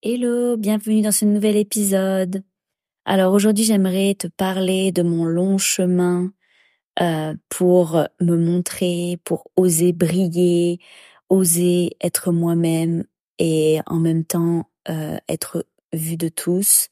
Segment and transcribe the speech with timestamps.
[0.00, 2.44] Hello, bienvenue dans ce nouvel épisode.
[3.04, 6.32] Alors aujourd'hui j'aimerais te parler de mon long chemin
[7.00, 10.78] euh, pour me montrer, pour oser briller,
[11.30, 13.06] oser être moi-même
[13.40, 16.90] et en même temps euh, être vu de tous.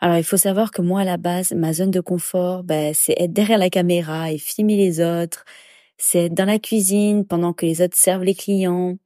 [0.00, 3.16] Alors il faut savoir que moi à la base ma zone de confort ben, c'est
[3.18, 5.44] être derrière la caméra et filmer les autres,
[5.98, 8.96] c'est être dans la cuisine pendant que les autres servent les clients,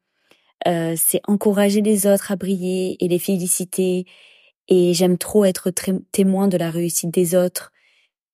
[0.66, 4.06] euh, c'est encourager les autres à briller et les féliciter.
[4.68, 5.70] Et j'aime trop être
[6.12, 7.72] témoin de la réussite des autres.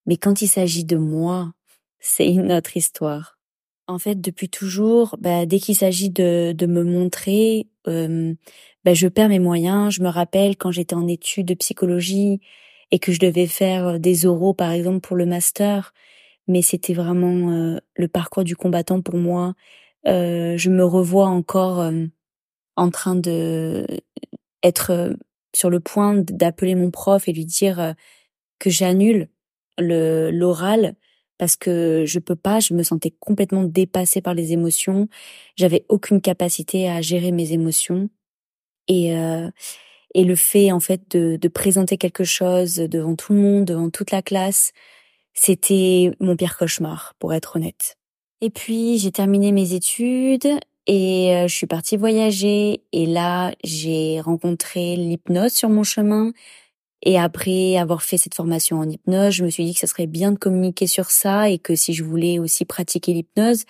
[0.07, 1.53] Mais quand il s'agit de moi,
[2.01, 3.39] c'est une autre histoire.
[3.89, 8.35] En fait, depuis toujours, bah, dès qu'il s'agit de, de me montrer, euh,
[8.85, 9.93] bah, je perds mes moyens.
[9.93, 12.41] Je me rappelle quand j'étais en études de psychologie
[12.93, 15.93] et que je devais faire des oraux, par exemple, pour le master.
[16.47, 19.55] Mais c'était vraiment le parcours du combattant pour moi.
[20.07, 21.91] Euh, je me revois encore
[22.81, 23.87] en train de
[24.63, 25.15] être euh,
[25.55, 27.93] sur le point d'appeler mon prof et lui dire euh,
[28.59, 29.29] que j'annule
[29.79, 30.95] le l'oral
[31.39, 35.09] parce que je peux pas, je me sentais complètement dépassée par les émotions,
[35.57, 38.11] j'avais aucune capacité à gérer mes émotions.
[38.89, 39.51] Et euh,
[40.15, 43.91] et le fait en fait de, de présenter quelque chose devant tout le monde, devant
[43.91, 44.73] toute la classe,
[45.35, 47.97] c'était mon pire cauchemar pour être honnête.
[48.41, 50.49] Et puis j'ai terminé mes études
[50.87, 56.33] et euh, je suis partie voyager et là, j'ai rencontré l'hypnose sur mon chemin.
[57.03, 60.07] Et après avoir fait cette formation en hypnose, je me suis dit que ça serait
[60.07, 63.65] bien de communiquer sur ça et que si je voulais aussi pratiquer l'hypnose,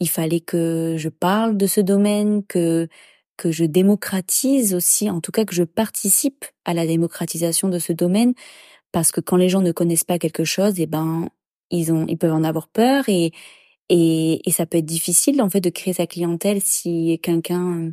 [0.00, 2.88] il fallait que je parle de ce domaine, que
[3.36, 7.92] que je démocratise aussi, en tout cas que je participe à la démocratisation de ce
[7.92, 8.34] domaine,
[8.92, 11.28] parce que quand les gens ne connaissent pas quelque chose, eh ben
[11.70, 13.32] ils ont, ils peuvent en avoir peur et
[13.88, 17.92] et, et ça peut être difficile en fait de créer sa clientèle si quelqu'un,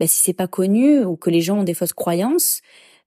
[0.00, 2.60] bah, si c'est pas connu ou que les gens ont des fausses croyances.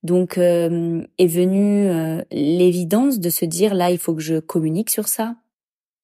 [0.04, 4.90] Donc euh, est venue euh, l'évidence de se dire là il faut que je communique
[4.90, 5.36] sur ça.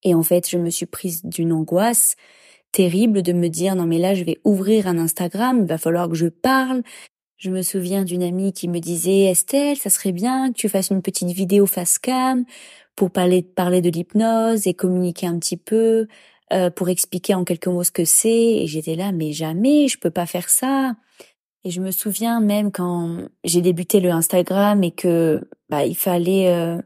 [0.03, 2.15] Et en fait je me suis prise d'une angoisse
[2.71, 6.09] terrible de me dire non mais là je vais ouvrir un Instagram, il va falloir
[6.09, 6.83] que je parle.
[7.37, 10.89] Je me souviens d'une amie qui me disait Estelle, ça serait bien que tu fasses
[10.89, 12.45] une petite vidéo face cam
[12.95, 16.07] pour parler, parler de l'hypnose et communiquer un petit peu,
[16.51, 18.29] euh, pour expliquer en quelques mots ce que c'est.
[18.31, 20.95] Et j'étais là, mais jamais, je peux pas faire ça.
[21.63, 26.47] Et je me souviens même quand j'ai débuté le Instagram et que bah il fallait
[26.53, 26.81] euh,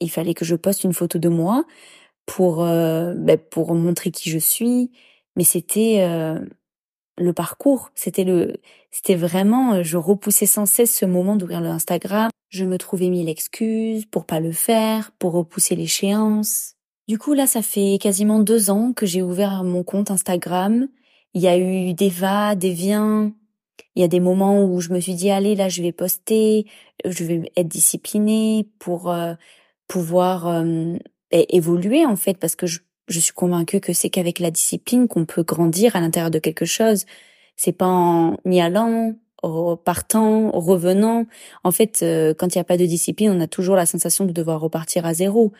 [0.00, 1.64] il fallait que je poste une photo de moi
[2.26, 4.90] pour euh, bah, pour montrer qui je suis.
[5.36, 6.40] Mais c'était euh,
[7.18, 8.54] le parcours, c'était le,
[8.90, 12.30] c'était vraiment, euh, je repoussais sans cesse ce moment d'ouvrir le Instagram.
[12.48, 16.74] Je me trouvais mille excuses pour pas le faire, pour repousser l'échéance.
[17.08, 20.88] Du coup, là, ça fait quasiment deux ans que j'ai ouvert mon compte Instagram.
[21.34, 23.32] Il y a eu des va, des viens.
[23.94, 26.66] Il y a des moments où je me suis dit, allez, là, je vais poster,
[27.04, 29.34] je vais être disciplinée pour euh,
[29.88, 30.96] pouvoir euh,
[31.30, 35.24] évoluer, en fait, parce que je, je suis convaincue que c'est qu'avec la discipline qu'on
[35.26, 37.04] peut grandir à l'intérieur de quelque chose.
[37.56, 39.14] C'est pas en y allant,
[39.84, 41.26] partant, revenant.
[41.64, 44.24] En fait, euh, quand il n'y a pas de discipline, on a toujours la sensation
[44.24, 45.52] de devoir repartir à zéro.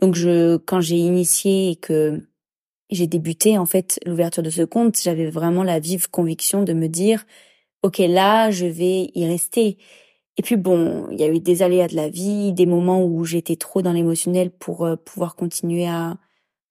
[0.00, 2.20] Donc, je, quand j'ai initié et que
[2.90, 6.88] j'ai débuté en fait l'ouverture de ce compte, j'avais vraiment la vive conviction de me
[6.88, 7.24] dire,
[7.82, 9.78] ok, là, je vais y rester.
[10.36, 13.24] Et puis bon, il y a eu des aléas de la vie, des moments où
[13.24, 16.18] j'étais trop dans l'émotionnel pour euh, pouvoir continuer à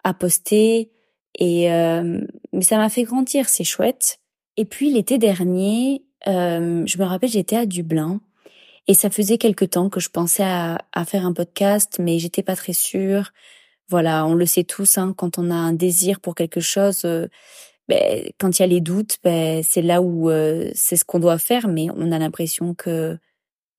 [0.03, 0.91] à poster
[1.35, 2.21] et euh,
[2.51, 4.19] mais ça m'a fait grandir, c'est chouette.
[4.57, 8.21] Et puis l'été dernier, euh, je me rappelle, j'étais à Dublin
[8.87, 12.43] et ça faisait quelque temps que je pensais à, à faire un podcast, mais j'étais
[12.43, 13.31] pas très sûre.
[13.89, 17.27] Voilà, on le sait tous, hein, quand on a un désir pour quelque chose, euh,
[17.87, 21.19] ben, quand il y a les doutes, ben, c'est là où euh, c'est ce qu'on
[21.19, 23.17] doit faire, mais on a l'impression que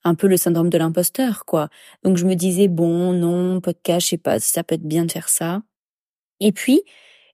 [0.05, 1.69] un peu le syndrome de l'imposteur, quoi.
[2.05, 5.13] Donc je me disais bon, non, podcast, je sais pas, ça peut être bien de
[5.13, 5.63] faire ça.
[6.45, 6.83] Et puis,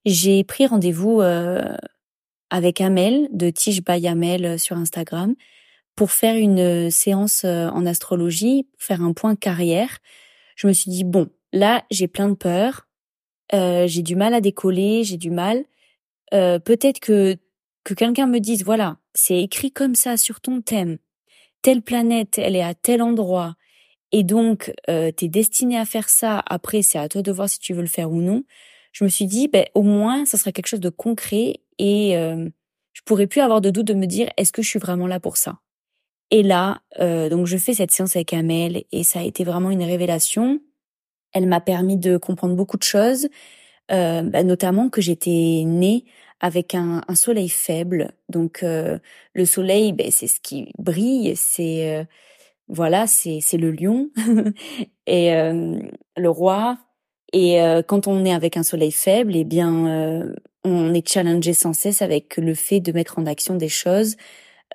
[0.05, 1.75] j'ai pris rendez-vous euh,
[2.49, 5.35] avec Amel de Tige by Amel euh, sur Instagram
[5.97, 9.99] pour faire une euh, séance en astrologie, faire un point carrière.
[10.55, 12.87] Je me suis dit bon, là j'ai plein de peur,
[13.53, 15.65] euh, j'ai du mal à décoller, j'ai du mal.
[16.31, 17.37] Peut-être que
[17.83, 20.99] que quelqu'un me dise voilà, c'est écrit comme ça sur ton thème,
[21.63, 23.57] telle planète, elle est à tel endroit,
[24.13, 26.41] et donc t'es destiné à faire ça.
[26.47, 28.45] Après, c'est à toi de voir si tu veux le faire ou non
[28.93, 32.49] je me suis dit, ben, au moins, ça sera quelque chose de concret et euh,
[32.93, 35.21] je pourrais plus avoir de doute de me dire, est-ce que je suis vraiment là
[35.21, 35.59] pour ça?
[36.31, 39.71] Et là, euh, donc je fais cette séance avec Amel et ça a été vraiment
[39.71, 40.61] une révélation.
[41.33, 43.29] Elle m'a permis de comprendre beaucoup de choses,
[43.93, 46.05] euh, ben, notamment que j'étais née
[46.41, 48.13] avec un, soleil faible.
[48.29, 52.07] Donc le soleil, ben, c'est ce qui brille, c'est
[52.69, 54.11] voilà, c'est c'est le lion
[55.07, 56.79] et le roi.
[57.33, 60.33] Et quand on est avec un soleil faible, eh bien,
[60.65, 64.17] on est challengé sans cesse avec le fait de mettre en action des choses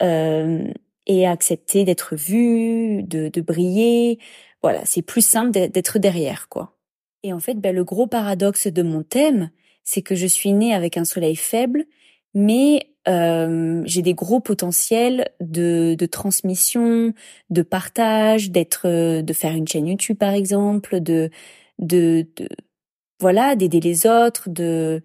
[0.01, 4.19] et accepter d'être vu, de, de briller.
[4.61, 6.75] Voilà, c'est plus simple d'être derrière, quoi.
[7.23, 9.49] Et en fait, ben, le gros paradoxe de mon thème,
[9.83, 11.85] c'est que je suis née avec un soleil faible,
[12.33, 17.13] mais euh, j'ai des gros potentiels de, de transmission,
[17.49, 21.29] de partage, d'être, de faire une chaîne YouTube par exemple, de,
[21.79, 22.47] de, de
[23.19, 25.01] voilà, d'aider les autres, de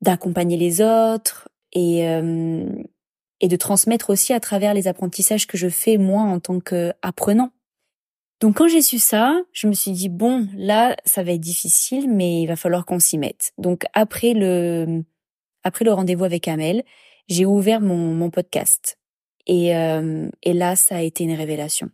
[0.00, 2.66] d'accompagner les autres et euh,
[3.40, 7.50] et de transmettre aussi à travers les apprentissages que je fais moi en tant qu'apprenant.
[8.40, 12.08] Donc quand j'ai su ça, je me suis dit bon, là ça va être difficile
[12.10, 13.52] mais il va falloir qu'on s'y mette.
[13.58, 15.04] Donc après le
[15.64, 16.84] après le rendez-vous avec Amel,
[17.28, 18.98] j'ai ouvert mon, mon podcast.
[19.46, 21.90] Et, euh, et là, ça a été une révélation.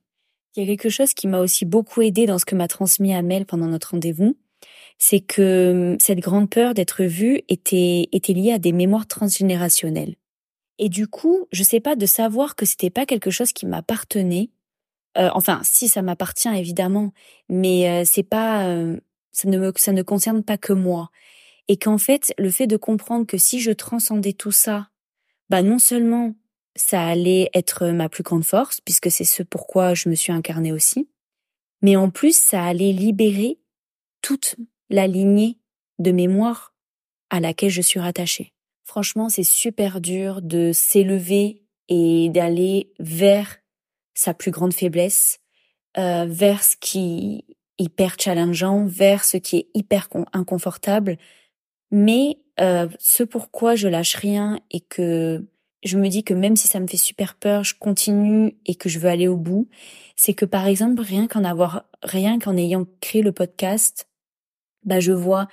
[0.57, 3.15] Il y a quelque chose qui m'a aussi beaucoup aidé dans ce que m'a transmis
[3.15, 4.37] Amel pendant notre rendez-vous,
[4.99, 10.17] c'est que cette grande peur d'être vue était, était liée à des mémoires transgénérationnelles.
[10.79, 14.51] Et du coup, je sais pas de savoir que c'était pas quelque chose qui m'appartenait.
[15.17, 17.13] Euh, enfin, si ça m'appartient évidemment,
[17.49, 18.99] mais euh, c'est pas, euh,
[19.33, 21.11] ça ne me, ça ne concerne pas que moi.
[21.69, 24.89] Et qu'en fait, le fait de comprendre que si je transcendais tout ça,
[25.51, 26.35] bah non seulement
[26.77, 30.73] ça allait être ma plus grande force, puisque c'est ce pourquoi je me suis incarnée
[30.73, 31.09] aussi,
[31.83, 33.59] mais en plus ça allait libérer
[34.23, 34.57] toute
[34.91, 35.59] la lignée
[35.99, 36.75] de mémoire
[37.31, 38.53] à laquelle je suis rattachée.
[38.85, 43.59] Franchement, c'est super dur de s'élever et d'aller vers
[44.15, 45.41] sa plus grande faiblesse,
[45.99, 51.19] euh, vers ce qui est hyper challengeant, vers ce qui est hyper inconfortable.
[51.91, 55.47] Mais euh, ce pourquoi je lâche rien et que
[55.85, 58.89] je me dis que même si ça me fait super peur, je continue et que
[58.89, 59.69] je veux aller au bout,
[60.17, 64.09] c'est que par exemple rien qu'en avoir rien qu'en ayant créé le podcast,
[64.85, 65.49] bah je vois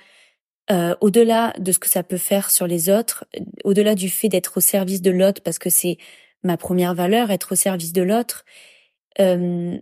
[0.70, 3.24] euh, au-delà de ce que ça peut faire sur les autres,
[3.64, 5.96] au-delà du fait d'être au service de l'autre, parce que c'est
[6.42, 8.44] ma première valeur, être au service de l'autre.
[9.20, 9.78] Euh,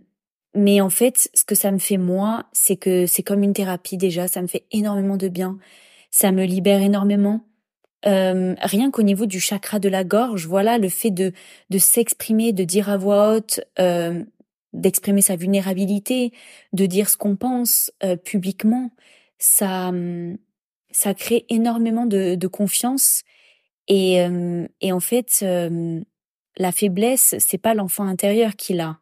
[0.53, 3.97] mais en fait, ce que ça me fait moi, c'est que c'est comme une thérapie
[3.97, 5.57] déjà, ça me fait énormément de bien,
[6.11, 7.41] ça me libère énormément.
[8.07, 11.33] Euh, rien qu'au niveau du chakra de la gorge, voilà, le fait de
[11.71, 14.23] de s'exprimer, de dire à voix haute, euh,
[14.73, 16.31] d'exprimer sa vulnérabilité,
[16.73, 18.91] de dire ce qu'on pense euh, publiquement,
[19.39, 19.91] ça
[20.91, 23.23] ça crée énormément de, de confiance.
[23.87, 26.01] Et, euh, et en fait euh,
[26.57, 28.99] la faiblesse c'est pas l'enfant intérieur qui l'a.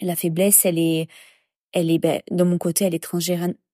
[0.00, 1.08] La faiblesse elle est
[1.72, 3.00] elle est ben, de mon côté elle est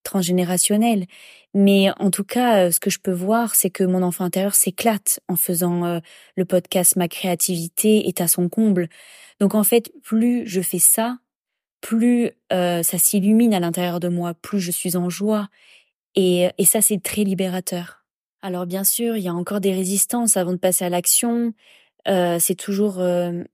[0.08, 1.06] transgénérationnelle
[1.54, 4.54] mais en tout cas euh, ce que je peux voir c'est que mon enfant intérieur
[4.54, 6.00] s'éclate en faisant
[6.36, 8.88] le podcast ma créativité est à son comble
[9.40, 11.18] donc en fait plus je fais ça
[11.80, 15.48] plus ça s'illumine à l'intérieur de moi plus je suis en joie
[16.20, 18.04] et, ça, c'est très libérateur.
[18.42, 21.52] Alors bien sûr, il y a encore des résistances avant de passer à l'action.
[22.08, 23.44] Euh, c'est toujours euh,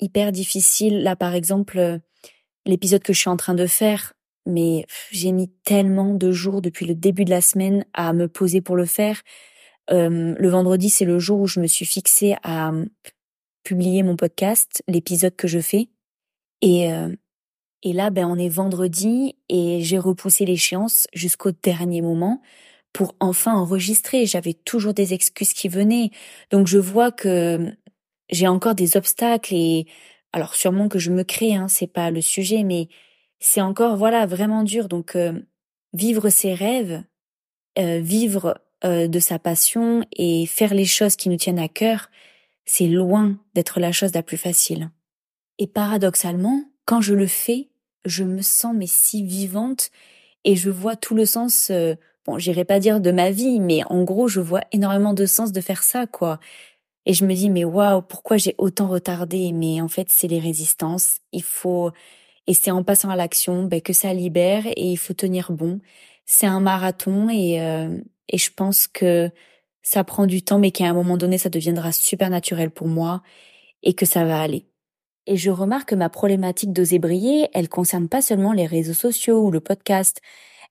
[0.00, 1.02] hyper difficile.
[1.02, 1.98] Là, par exemple, euh,
[2.64, 4.14] l'épisode que je suis en train de faire,
[4.48, 8.60] mais j'ai mis tellement de jours depuis le début de la semaine à me poser
[8.60, 9.22] pour le faire.
[9.90, 12.72] Le vendredi, c'est le jour où je me suis fixée à
[13.64, 15.88] publier mon podcast, l'épisode que je fais.
[16.60, 16.90] Et,
[17.82, 22.42] et là, ben, on est vendredi et j'ai repoussé l'échéance jusqu'au dernier moment
[22.92, 24.26] pour enfin enregistrer.
[24.26, 26.10] J'avais toujours des excuses qui venaient.
[26.50, 27.72] Donc je vois que
[28.30, 29.86] j'ai encore des obstacles et
[30.32, 32.88] alors sûrement que je me crée, hein, c'est pas le sujet, mais
[33.40, 34.88] c'est encore voilà vraiment dur.
[34.88, 35.32] Donc euh,
[35.92, 37.02] vivre ses rêves,
[37.78, 42.10] euh, vivre euh, de sa passion et faire les choses qui nous tiennent à cœur,
[42.64, 44.90] c'est loin d'être la chose la plus facile.
[45.58, 47.68] Et paradoxalement, quand je le fais,
[48.04, 49.90] je me sens mais si vivante
[50.44, 51.94] et je vois tout le sens euh,
[52.26, 55.52] bon, j'irai pas dire de ma vie, mais en gros, je vois énormément de sens
[55.52, 56.38] de faire ça quoi.
[57.06, 59.52] Et je me dis mais waouh, pourquoi j'ai autant retardé?
[59.52, 61.90] Mais en fait, c'est les résistances, il faut
[62.48, 65.80] et c'est en passant à l'action ben, que ça libère et il faut tenir bon.
[66.26, 69.30] C'est un marathon et euh, et je pense que
[69.82, 73.22] ça prend du temps mais qu'à un moment donné, ça deviendra super naturel pour moi
[73.82, 74.66] et que ça va aller.
[75.26, 79.42] Et je remarque que ma problématique d'oser briller, elle concerne pas seulement les réseaux sociaux
[79.42, 80.20] ou le podcast,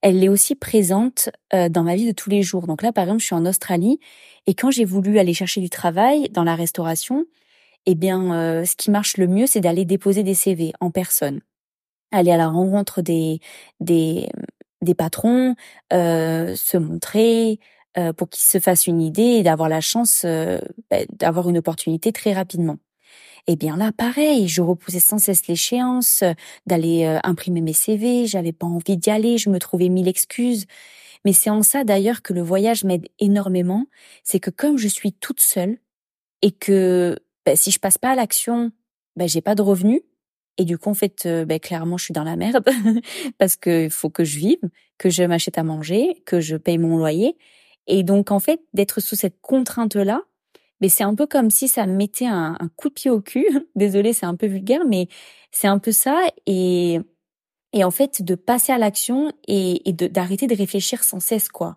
[0.01, 2.67] elle est aussi présente euh, dans ma vie de tous les jours.
[2.67, 3.99] Donc là, par exemple, je suis en Australie
[4.47, 7.25] et quand j'ai voulu aller chercher du travail dans la restauration,
[7.85, 11.41] eh bien, euh, ce qui marche le mieux, c'est d'aller déposer des CV en personne,
[12.11, 13.39] aller à la rencontre des
[13.79, 14.29] des,
[14.81, 15.55] des patrons,
[15.93, 17.59] euh, se montrer,
[17.97, 20.59] euh, pour qu'ils se fassent une idée et d'avoir la chance euh,
[20.91, 22.77] bah, d'avoir une opportunité très rapidement.
[23.49, 26.21] Et eh bien là, pareil, je repoussais sans cesse l'échéance
[26.65, 30.65] d'aller imprimer mes CV, j'avais pas envie d'y aller, je me trouvais mille excuses.
[31.23, 33.85] Mais c'est en ça d'ailleurs que le voyage m'aide énormément,
[34.23, 35.77] c'est que comme je suis toute seule
[36.41, 38.71] et que bah, si je passe pas à l'action,
[39.15, 40.01] bah, j'ai pas de revenus,
[40.57, 42.65] et du coup, en fait, euh, ben, clairement, je suis dans la merde
[43.37, 44.61] parce qu'il faut que je vive,
[44.97, 47.37] que je m'achète à manger, que je paye mon loyer.
[47.85, 50.21] Et donc, en fait, d'être sous cette contrainte-là,
[50.81, 53.21] mais ben, c'est un peu comme si ça me mettait un, coup de pied au
[53.21, 53.47] cul.
[53.75, 55.07] Désolée, c'est un peu vulgaire, mais
[55.51, 56.21] c'est un peu ça.
[56.45, 56.99] Et,
[57.73, 61.75] et en fait, de passer à l'action et, d'arrêter de, réfléchir sans cesse, quoi.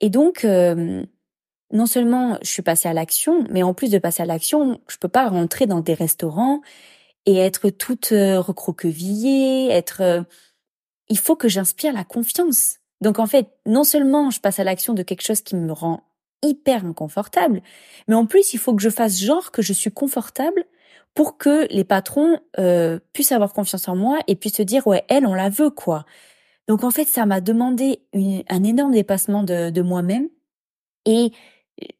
[0.00, 4.26] Et donc, non seulement je suis passée à l'action, mais en plus de passer à
[4.26, 6.60] l'action, je peux pas rentrer dans des restaurants
[7.26, 10.22] et être toute euh, recroquevillée, être euh,
[11.08, 12.78] il faut que j'inspire la confiance.
[13.00, 16.04] Donc en fait, non seulement je passe à l'action de quelque chose qui me rend
[16.42, 17.62] hyper inconfortable,
[18.08, 20.64] mais en plus il faut que je fasse genre que je suis confortable
[21.14, 25.04] pour que les patrons euh, puissent avoir confiance en moi et puissent se dire ouais
[25.08, 26.04] elle on la veut quoi.
[26.68, 30.28] Donc en fait ça m'a demandé un énorme dépassement de, de moi-même
[31.04, 31.32] et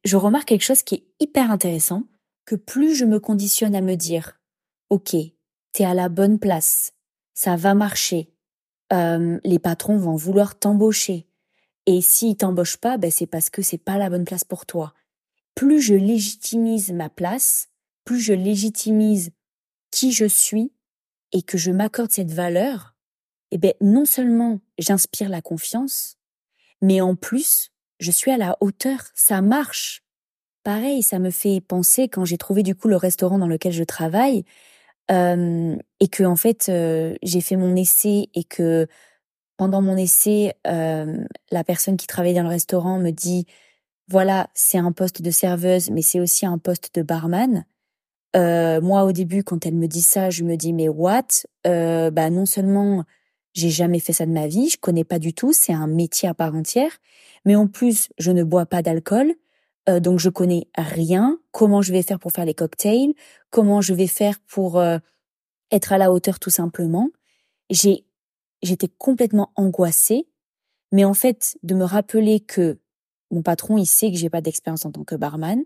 [0.04, 2.04] je remarque quelque chose qui est hyper intéressant
[2.46, 4.40] que plus je me conditionne à me dire
[4.92, 5.16] ok,
[5.72, 6.92] t'es à la bonne place,
[7.32, 8.30] ça va marcher,
[8.92, 11.26] euh, les patrons vont vouloir t'embaucher.
[11.86, 14.92] Et s'ils t'embauchent pas, ben c'est parce que c'est pas la bonne place pour toi.
[15.54, 17.70] Plus je légitimise ma place,
[18.04, 19.30] plus je légitimise
[19.90, 20.74] qui je suis
[21.32, 22.94] et que je m'accorde cette valeur,
[23.50, 26.18] eh ben non seulement j'inspire la confiance,
[26.82, 30.04] mais en plus je suis à la hauteur, ça marche.
[30.64, 33.84] Pareil, ça me fait penser quand j'ai trouvé du coup le restaurant dans lequel je
[33.84, 34.44] travaille,
[35.10, 36.70] et que en fait
[37.22, 38.86] j'ai fait mon essai et que
[39.56, 43.46] pendant mon essai la personne qui travaillait dans le restaurant me dit
[44.08, 47.64] voilà c'est un poste de serveuse mais c'est aussi un poste de barman.
[48.34, 51.26] Moi au début quand elle me dit ça je me dis mais what?
[51.64, 53.04] Bah non seulement
[53.54, 56.28] j'ai jamais fait ça de ma vie je connais pas du tout c'est un métier
[56.28, 56.92] à part entière
[57.44, 59.34] mais en plus je ne bois pas d'alcool
[59.88, 61.38] euh, donc je connais rien.
[61.50, 63.14] Comment je vais faire pour faire les cocktails?
[63.50, 64.98] Comment je vais faire pour euh,
[65.70, 67.08] être à la hauteur tout simplement?
[67.70, 68.04] J'ai
[68.62, 70.28] j'étais complètement angoissée,
[70.92, 72.78] mais en fait de me rappeler que
[73.30, 75.64] mon patron il sait que j'ai pas d'expérience en tant que barman,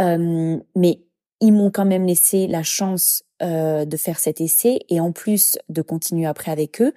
[0.00, 1.02] euh, mais
[1.40, 5.82] ils m'ont quand même laissé la chance de faire cet essai et en plus de
[5.82, 6.94] continuer après avec eux,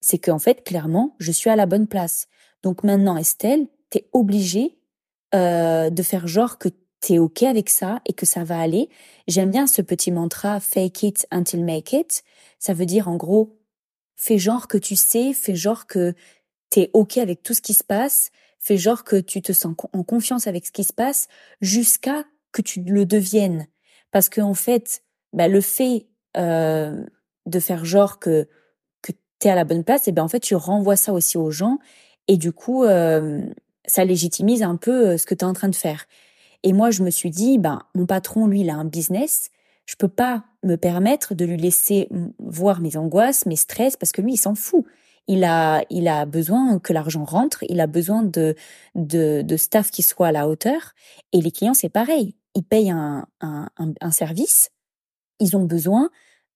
[0.00, 2.28] c'est qu'en fait clairement je suis à la bonne place.
[2.62, 4.78] Donc maintenant Estelle, t'es obligée
[5.34, 6.68] euh, de faire genre que
[7.00, 8.88] t'es ok avec ça et que ça va aller.
[9.28, 12.22] J'aime bien ce petit mantra fake it until make it.
[12.58, 13.58] Ça veut dire en gros,
[14.16, 16.14] fais genre que tu sais, fais genre que
[16.70, 20.02] t'es ok avec tout ce qui se passe, fais genre que tu te sens en
[20.04, 21.28] confiance avec ce qui se passe
[21.60, 23.66] jusqu'à que tu le deviennes.
[24.12, 27.04] Parce que en fait, bah, le fait euh,
[27.46, 28.48] de faire genre que
[29.02, 31.36] que t'es à la bonne place, et eh ben en fait tu renvoies ça aussi
[31.36, 31.78] aux gens
[32.28, 33.42] et du coup euh,
[33.86, 36.06] ça légitimise un peu euh, ce que tu es en train de faire.
[36.62, 39.50] Et moi, je me suis dit, ben, mon patron, lui, il a un business.
[39.86, 42.08] Je peux pas me permettre de lui laisser
[42.38, 44.84] voir mes angoisses, mes stress, parce que lui, il s'en fout.
[45.26, 47.64] Il a, il a besoin que l'argent rentre.
[47.68, 48.54] Il a besoin de,
[48.94, 50.92] de, de staff qui soit à la hauteur.
[51.32, 52.36] Et les clients, c'est pareil.
[52.54, 53.68] Ils payent un, un,
[54.00, 54.70] un service.
[55.40, 56.10] Ils ont besoin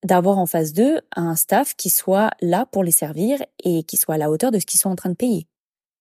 [0.04, 4.14] d'avoir en face d'eux un staff qui soit là pour les servir et qui soit
[4.14, 5.48] à la hauteur de ce qu'ils sont en train de payer.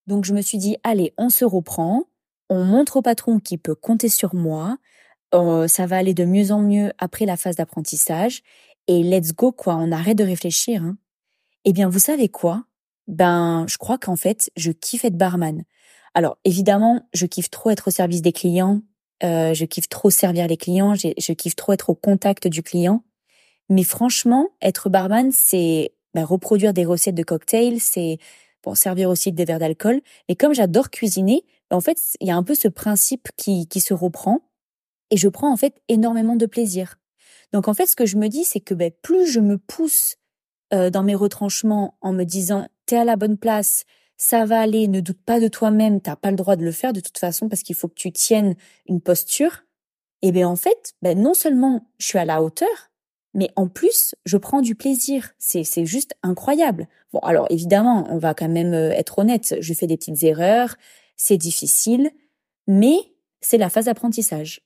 [0.07, 2.03] Donc je me suis dit, allez, on se reprend,
[2.49, 4.77] on montre au patron qu'il peut compter sur moi,
[5.33, 8.43] euh, ça va aller de mieux en mieux après la phase d'apprentissage,
[8.87, 10.83] et let's go quoi, on arrête de réfléchir.
[10.83, 10.97] Hein.
[11.65, 12.65] Eh bien, vous savez quoi?
[13.07, 15.63] Ben, je crois qu'en fait, je kiffe être barman.
[16.13, 18.81] Alors évidemment, je kiffe trop être au service des clients,
[19.23, 23.03] euh, je kiffe trop servir les clients, je kiffe trop être au contact du client.
[23.69, 28.19] Mais franchement, être barman, c'est ben, reproduire des recettes de cocktails, c'est
[28.65, 30.01] pour servir aussi des verres d'alcool.
[30.27, 33.79] Et comme j'adore cuisiner, en fait, il y a un peu ce principe qui, qui
[33.79, 34.41] se reprend.
[35.11, 36.97] Et je prends en fait énormément de plaisir.
[37.53, 40.15] Donc en fait, ce que je me dis, c'est que ben, plus je me pousse
[40.73, 43.85] euh, dans mes retranchements en me disant t'es à la bonne place,
[44.17, 46.91] ça va aller, ne doute pas de toi-même, t'as pas le droit de le faire
[46.91, 48.55] de toute façon parce qu'il faut que tu tiennes
[48.87, 49.61] une posture.
[50.23, 52.89] Et bien en fait, ben, non seulement je suis à la hauteur,
[53.35, 55.33] mais en plus, je prends du plaisir.
[55.37, 56.87] C'est, juste incroyable.
[57.11, 59.55] Bon, alors évidemment, on va quand même euh, être honnête.
[59.59, 60.77] Je fais des petites erreurs,
[61.17, 62.11] c'est difficile,
[62.65, 62.97] mais
[63.41, 64.61] c'est la phase d'apprentissage.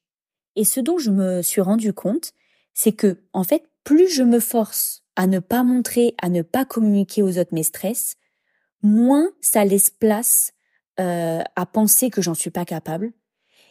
[0.56, 2.32] Et ce dont je me suis rendu compte,
[2.76, 6.64] c'est que, en fait, plus je me force à ne pas montrer, à ne pas
[6.64, 8.18] communiquer aux autres mes stress,
[8.84, 10.54] moins ça laisse place
[11.00, 13.14] euh, à penser que j'en suis pas capable.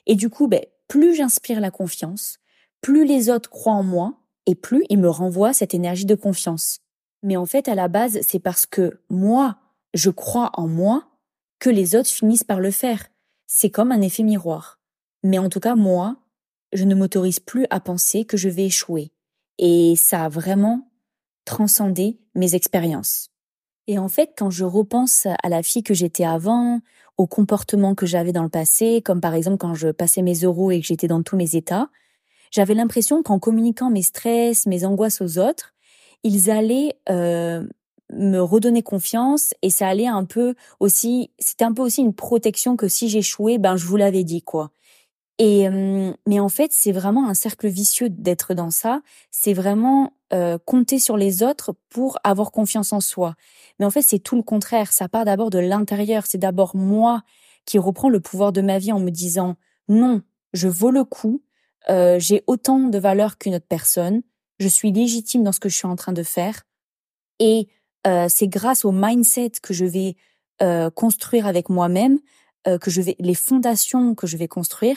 [0.06, 2.38] Et du coup, ben, plus j'inspire la confiance,
[2.80, 6.80] plus les autres croient en moi et plus ils me renvoient cette énergie de confiance.
[7.22, 9.58] Mais en fait, à la base, c'est parce que moi,
[9.92, 11.06] je crois en moi
[11.58, 13.08] que les autres finissent par le faire.
[13.46, 14.80] C'est comme un effet miroir.
[15.22, 16.16] Mais en tout cas, moi,
[16.72, 19.12] je ne m'autorise plus à penser que je vais échouer.
[19.58, 20.90] Et ça a vraiment
[21.44, 23.28] transcendé mes expériences.
[23.86, 26.80] Et en fait, quand je repense à la fille que j'étais avant,
[27.18, 30.70] au comportement que j'avais dans le passé, comme par exemple quand je passais mes euros
[30.70, 31.90] et que j'étais dans tous mes états,
[32.50, 35.74] j'avais l'impression qu'en communiquant mes stress, mes angoisses aux autres,
[36.24, 37.64] ils allaient euh,
[38.12, 42.76] me redonner confiance et ça allait un peu aussi, c'était un peu aussi une protection
[42.76, 44.70] que si j'échouais, ben je vous l'avais dit quoi.
[45.38, 49.02] Et euh, mais en fait, c'est vraiment un cercle vicieux d'être dans ça.
[49.30, 53.34] C'est vraiment euh, compter sur les autres pour avoir confiance en soi.
[53.78, 54.92] Mais en fait, c'est tout le contraire.
[54.92, 56.26] Ça part d'abord de l'intérieur.
[56.26, 57.22] C'est d'abord moi
[57.66, 59.56] qui reprends le pouvoir de ma vie en me disant
[59.88, 60.22] non,
[60.54, 61.40] je vaux le coup.
[61.90, 64.22] Euh, j'ai autant de valeur qu'une autre personne.
[64.58, 66.62] Je suis légitime dans ce que je suis en train de faire.
[67.38, 67.68] Et
[68.06, 70.16] euh, c'est grâce au mindset que je vais
[70.62, 72.18] euh, construire avec moi-même,
[72.66, 74.96] euh, que je vais les fondations que je vais construire,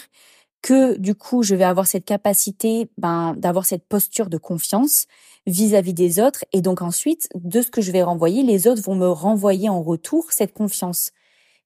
[0.61, 5.07] que du coup je vais avoir cette capacité ben, d'avoir cette posture de confiance
[5.47, 8.95] vis-à-vis des autres et donc ensuite de ce que je vais renvoyer les autres vont
[8.95, 11.11] me renvoyer en retour cette confiance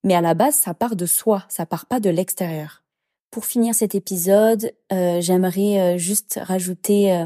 [0.05, 2.85] mais à la base ça part de soi ça part pas de l'extérieur
[3.32, 7.25] pour finir cet épisode j'aimerais juste rajouter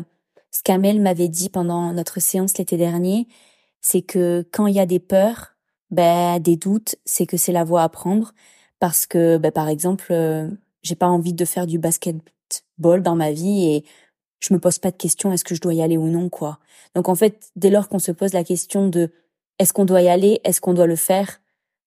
[0.52, 3.28] ce qu'Amel m'avait dit pendant notre séance l'été dernier
[3.82, 5.56] c'est que quand il y a des peurs,
[5.92, 8.34] ben des doutes, c'est que c'est la voie à prendre
[8.80, 10.50] parce que ben, par exemple, euh,
[10.84, 13.86] j'ai pas envie de faire du basketball dans ma vie et
[14.40, 16.60] je me pose pas de question est-ce que je dois y aller ou non quoi.
[16.96, 19.12] Donc en fait, dès lors qu'on se pose la question de
[19.60, 21.42] est-ce qu'on doit y aller, est-ce qu'on doit le faire,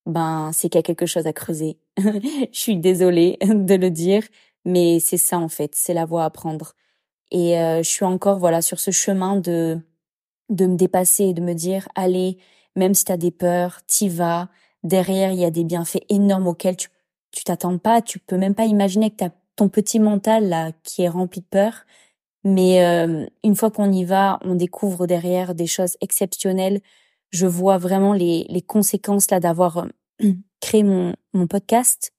[0.06, 1.78] ben c'est qu'il y a quelque chose à creuser.
[1.99, 4.23] je suis désolée de le dire,
[4.64, 6.75] mais c'est ça en fait, c'est la voie à prendre.
[7.30, 9.80] Et euh, je suis encore voilà sur ce chemin de
[10.50, 12.38] de me dépasser et de me dire, allez,
[12.76, 14.50] même si tu as des peurs, t'y vas.
[14.84, 16.88] Derrière, il y a des bienfaits énormes auxquels tu
[17.32, 20.73] tu t'attends pas, tu peux même pas imaginer que tu as ton petit mental là
[20.84, 21.84] qui est rempli de peur.
[22.45, 26.80] Mais euh, une fois qu'on y va, on découvre derrière des choses exceptionnelles.
[27.32, 29.88] Je vois vraiment les, les conséquences là d'avoir
[30.23, 32.12] euh, créé mon, mon podcast.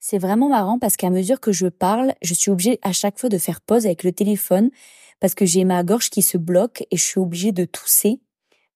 [0.00, 3.28] C'est vraiment marrant parce qu'à mesure que je parle, je suis obligée à chaque fois
[3.28, 4.70] de faire pause avec le téléphone
[5.20, 8.20] parce que j'ai ma gorge qui se bloque et je suis obligée de tousser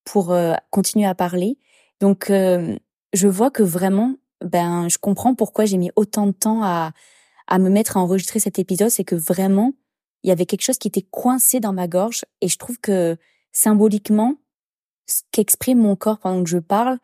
[0.05, 1.59] pour euh, continuer à parler.
[2.01, 2.77] Donc euh,
[3.13, 6.93] je vois que vraiment, ben je comprends pourquoi j'ai mis autant de temps à
[7.47, 9.73] à me mettre à enregistrer cet épisode, c'est que vraiment
[10.23, 13.17] il y avait quelque chose qui était coincé dans ma gorge et je trouve que
[13.53, 14.35] symboliquement
[15.07, 16.99] ce qu'exprime mon corps pendant que je parle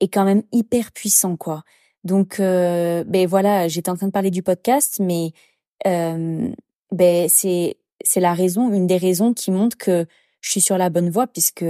[0.00, 1.64] est quand même hyper puissant quoi.
[2.04, 5.32] Donc euh, ben voilà, j'étais en train de parler du podcast mais
[5.86, 6.48] euh,
[6.92, 10.06] ben c'est c'est la raison, une des raisons qui montre que
[10.40, 11.64] je suis sur la bonne voie puisque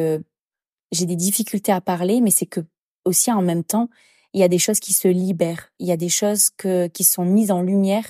[0.92, 2.60] j'ai des difficultés à parler, mais c'est que
[3.04, 3.88] aussi en même temps,
[4.34, 7.04] il y a des choses qui se libèrent, il y a des choses que, qui
[7.04, 8.04] sont mises en lumière,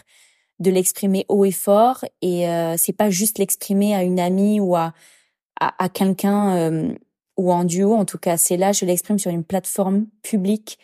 [0.58, 4.74] de l'exprimer haut et fort, et euh, c'est pas juste l'exprimer à une amie ou
[4.74, 4.92] à
[5.60, 6.94] à, quelqu'un euh,
[7.38, 7.94] ou en duo.
[7.94, 10.78] En tout cas, c'est là, je l'exprime sur une plateforme publique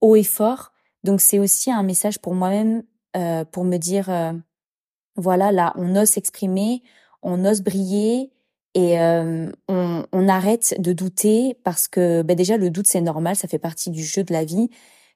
[0.00, 0.72] haut et fort.
[1.02, 2.84] Donc c'est aussi un message pour moi-même
[3.16, 4.32] euh, pour me dire euh,
[5.16, 6.82] voilà, là, on ose s'exprimer,
[7.22, 8.30] on ose briller
[8.74, 13.36] et euh, on, on, arrête de douter parce que ben déjà le doute c'est normal,
[13.36, 14.70] ça fait partie du jeu de la vie.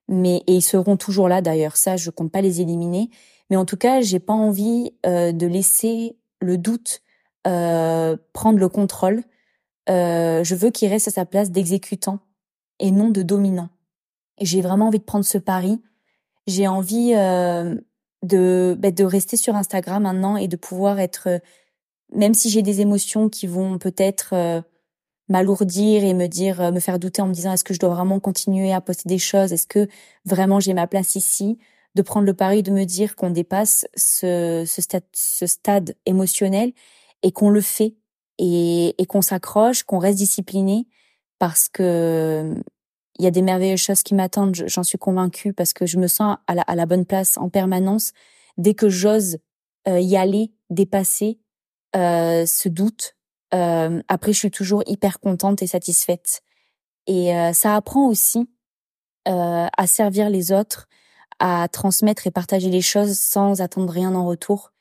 [0.09, 3.11] Mais et ils seront toujours là d'ailleurs, ça je compte pas les éliminer.
[3.51, 7.03] Mais en tout cas, j'ai pas envie euh, de laisser le doute
[7.47, 9.23] euh, prendre le contrôle.
[9.91, 12.21] Euh, je veux qu'il reste à sa place d'exécutant
[12.79, 13.71] et non de dominant.
[14.39, 15.81] Et j'ai vraiment envie de prendre ce pari.
[16.47, 17.75] J'ai envie euh,
[18.23, 21.39] de bah, de rester sur Instagram maintenant et de pouvoir être euh,
[22.15, 24.63] même si j'ai des émotions qui vont peut-être euh,
[25.29, 27.91] m'alourdir et me dire euh, me faire douter en me disant est-ce que je dois
[27.91, 29.53] vraiment continuer à poster des choses?
[29.53, 29.89] Est-ce que
[30.25, 31.59] vraiment j'ai ma place ici?
[31.95, 36.73] De prendre le pari de me dire qu'on dépasse ce ce stade ce stade émotionnel
[37.23, 37.97] et qu'on le fait
[38.39, 40.87] et, et qu'on s'accroche qu'on reste discipliné
[41.39, 42.55] parce que
[43.19, 46.07] il y a des merveilleuses choses qui m'attendent, j'en suis convaincue, parce que je me
[46.07, 48.13] sens à la, bonne place en permanence.
[48.59, 49.39] Dès que j'ose
[49.89, 51.41] euh, y aller, dépasser
[51.97, 53.17] euh, ce doute,
[53.55, 56.43] euh, après je suis toujours hyper contente et satisfaite.
[57.07, 58.49] Et euh, ça apprend aussi
[59.27, 60.87] euh, à servir les autres,
[61.39, 64.73] à transmettre et partager les choses sans attendre rien en retour.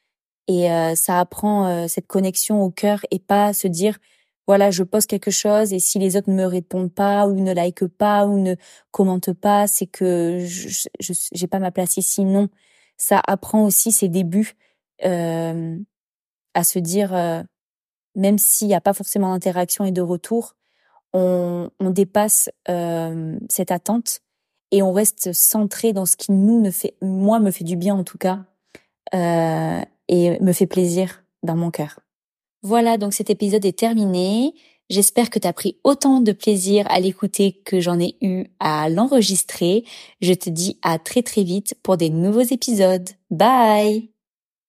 [0.47, 3.97] Et ça apprend cette connexion au cœur et pas se dire
[4.47, 7.53] voilà, je poste quelque chose et si les autres ne me répondent pas ou ne
[7.53, 8.55] like pas ou ne
[8.91, 10.88] commentent pas, c'est que je
[11.33, 12.23] j'ai pas ma place ici.
[12.23, 12.47] Non,
[12.95, 14.55] ça apprend aussi ses débuts
[15.03, 15.77] euh,
[16.53, 17.43] à se dire, euh,
[18.15, 20.55] même s'il n'y a pas forcément d'interaction et de retour,
[21.13, 24.21] on, on dépasse euh, cette attente
[24.71, 27.95] et on reste centré dans ce qui nous ne fait, moi me fait du bien
[27.95, 28.45] en tout cas,
[29.13, 32.00] euh, et me fait plaisir dans mon cœur.
[32.63, 34.54] Voilà, donc cet épisode est terminé.
[34.89, 38.89] J'espère que tu as pris autant de plaisir à l'écouter que j'en ai eu à
[38.89, 39.84] l'enregistrer.
[40.22, 43.10] Je te dis à très très vite pour des nouveaux épisodes.
[43.30, 44.16] Bye